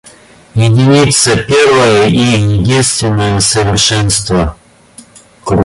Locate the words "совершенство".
3.39-4.57